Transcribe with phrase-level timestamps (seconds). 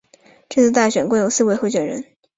[0.49, 2.03] 这次大选共有四位候选人。